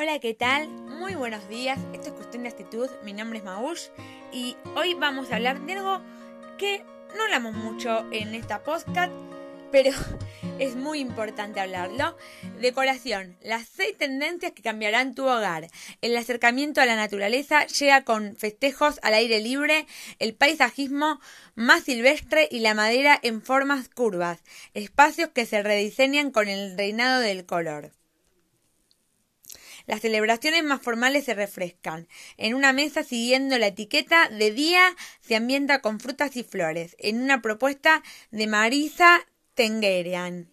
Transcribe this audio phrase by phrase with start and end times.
[0.00, 0.68] Hola, ¿qué tal?
[0.68, 1.76] Muy buenos días.
[1.92, 2.88] Esto es Cuestión de Actitud.
[3.02, 3.88] Mi nombre es Maush
[4.30, 6.00] y hoy vamos a hablar de algo
[6.56, 6.84] que
[7.16, 9.12] no hablamos mucho en esta podcast,
[9.72, 9.90] pero
[10.60, 12.16] es muy importante hablarlo.
[12.60, 13.36] Decoración.
[13.42, 15.66] Las seis tendencias que cambiarán tu hogar.
[16.00, 19.88] El acercamiento a la naturaleza llega con festejos al aire libre,
[20.20, 21.18] el paisajismo
[21.56, 24.44] más silvestre y la madera en formas curvas.
[24.74, 27.97] Espacios que se rediseñan con el reinado del color.
[29.88, 32.08] Las celebraciones más formales se refrescan.
[32.36, 34.82] En una mesa siguiendo la etiqueta de día
[35.22, 36.94] se ambienta con frutas y flores.
[36.98, 40.50] En una propuesta de Marisa Tengerian.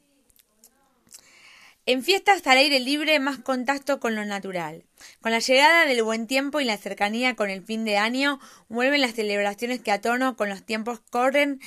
[1.86, 4.86] En fiestas al aire libre más contacto con lo natural.
[5.20, 8.40] Con la llegada del buen tiempo y la cercanía con el fin de año,
[8.70, 11.60] vuelven las celebraciones que a tono con los tiempos corren,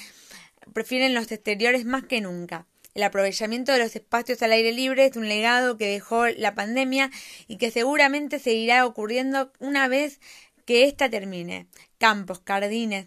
[0.72, 2.66] prefieren los exteriores más que nunca.
[2.94, 7.10] El aprovechamiento de los espacios al aire libre es un legado que dejó la pandemia
[7.46, 10.20] y que seguramente seguirá ocurriendo una vez
[10.64, 11.66] que ésta termine.
[11.98, 13.06] Campos, jardines,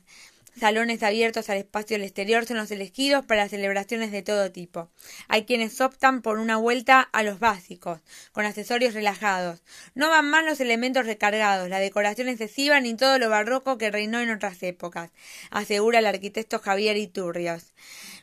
[0.59, 4.89] salones abiertos al espacio del exterior son los elegidos para celebraciones de todo tipo.
[5.27, 8.01] Hay quienes optan por una vuelta a los básicos,
[8.31, 9.63] con accesorios relajados.
[9.95, 14.19] No van más los elementos recargados, la decoración excesiva ni todo lo barroco que reinó
[14.19, 15.11] en otras épocas,
[15.49, 17.73] asegura el arquitecto Javier Iturrios.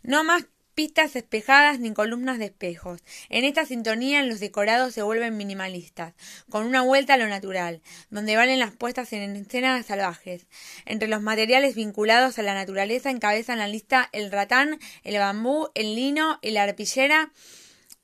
[0.02, 0.46] No más
[0.78, 3.00] pistas espejadas ni columnas de espejos.
[3.30, 6.14] En esta sintonía los decorados se vuelven minimalistas,
[6.48, 10.46] con una vuelta a lo natural, donde valen las puestas en escenas salvajes.
[10.86, 15.96] Entre los materiales vinculados a la naturaleza encabezan la lista el ratán, el bambú, el
[15.96, 17.32] lino, la arpillera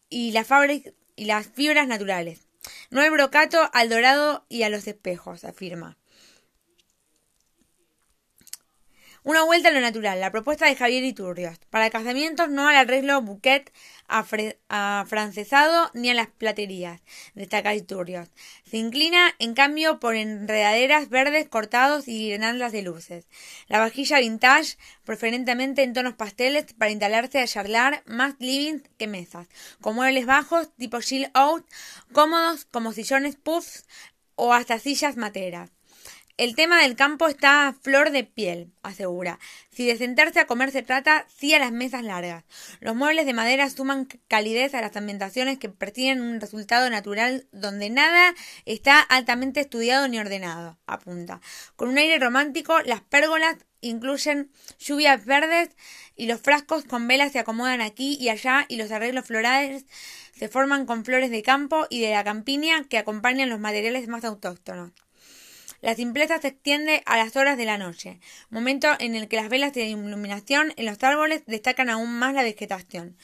[0.08, 0.45] y, la
[1.14, 2.41] y las fibras naturales.
[2.91, 5.97] No el brocato al dorado y a los espejos, afirma.
[9.27, 11.56] Una vuelta a lo natural, la propuesta de Javier Iturrios.
[11.70, 13.72] Para casamientos no al arreglo bouquet
[14.06, 17.00] afrancesado ni a las platerías,
[17.34, 18.28] destaca Iturrios.
[18.70, 23.27] Se inclina, en cambio, por enredaderas verdes cortados y guirnaldas de luces.
[23.67, 29.48] La vajilla vintage, preferentemente en tonos pasteles, para instalarse a charlar más living que mesas,
[29.80, 31.64] con muebles bajos tipo chill out,
[32.13, 33.86] cómodos como sillones puffs
[34.34, 35.73] o hasta sillas materas.
[36.36, 39.39] El tema del campo está a flor de piel, asegura.
[39.70, 42.42] Si de sentarse a comer se trata, sí a las mesas largas.
[42.80, 47.89] Los muebles de madera suman calidez a las ambientaciones que persiguen un resultado natural donde
[47.89, 48.34] nada
[48.64, 51.40] está altamente estudiado ni ordenado, apunta.
[51.77, 55.70] Con un aire romántico, las pérgolas incluyen lluvias verdes
[56.16, 59.86] y los frascos con velas se acomodan aquí y allá y los arreglos florales
[60.36, 64.24] se forman con flores de campo y de la campiña que acompañan los materiales más
[64.24, 64.90] autóctonos.
[65.84, 68.18] La simpleza se extiende a las horas de la noche,
[68.48, 72.42] momento en el que las velas de iluminación en los árboles destacan aún más la
[72.42, 73.18] vegetación.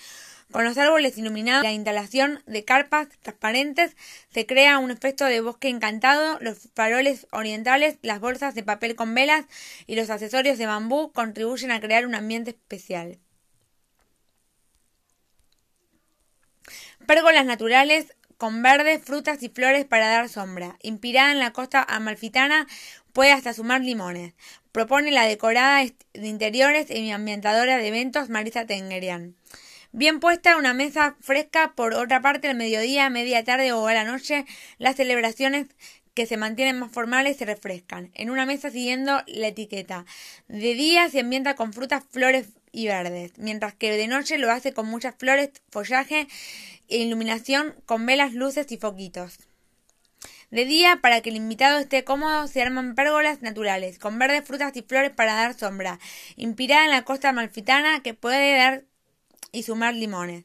[0.53, 3.97] Con los árboles iluminados, la instalación de carpas transparentes
[4.29, 9.15] se crea un efecto de bosque encantado, los faroles orientales, las bolsas de papel con
[9.15, 9.47] velas
[9.87, 13.19] y los accesorios de bambú contribuyen a crear un ambiente especial.
[17.07, 20.79] Pérgolas naturales con verdes, frutas y flores para dar sombra.
[20.81, 22.67] Inspirada en la costa amalfitana,
[23.13, 24.33] puede hasta sumar limones.
[24.73, 25.85] Propone la decorada
[26.15, 29.37] de interiores y ambientadora de eventos Marisa Tengerian.
[29.93, 34.05] Bien puesta una mesa fresca, por otra parte, al mediodía, media tarde o a la
[34.05, 34.47] noche,
[34.79, 35.67] las celebraciones
[36.15, 38.11] que se mantienen más formales se refrescan.
[38.15, 40.07] En una mesa siguiendo la etiqueta.
[40.49, 44.73] De día se ambienta con frutas, flores y verdes, mientras que de noche lo hace
[44.73, 46.27] con muchas flores, follaje
[46.91, 49.39] e iluminación con velas, luces y foquitos.
[50.51, 54.77] De día, para que el invitado esté cómodo, se arman pérgolas naturales, con verdes frutas
[54.77, 56.01] y flores para dar sombra,
[56.37, 58.85] inspirada en la costa amalfitana que puede dar
[59.53, 60.45] y sumar limones.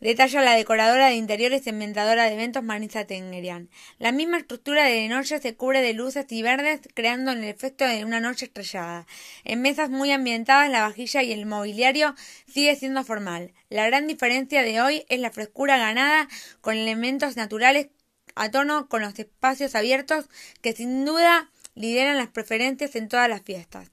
[0.00, 3.70] Detalla la decoradora de interiores y ambientadora de eventos Marisa Tengerian.
[3.98, 8.04] La misma estructura de noche se cubre de luces y verdes, creando el efecto de
[8.04, 9.06] una noche estrellada.
[9.44, 12.14] En mesas muy ambientadas, la vajilla y el mobiliario
[12.46, 13.54] sigue siendo formal.
[13.70, 16.28] La gran diferencia de hoy es la frescura ganada
[16.60, 17.88] con elementos naturales
[18.34, 20.28] a tono con los espacios abiertos
[20.60, 23.90] que sin duda lideran las preferencias en todas las fiestas.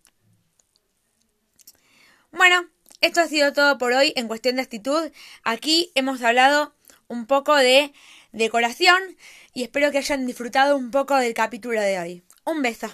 [2.31, 2.67] Bueno,
[3.01, 5.11] esto ha sido todo por hoy en cuestión de actitud.
[5.43, 6.73] Aquí hemos hablado
[7.07, 7.93] un poco de
[8.31, 9.01] decoración
[9.53, 12.23] y espero que hayan disfrutado un poco del capítulo de hoy.
[12.45, 12.89] Un beso.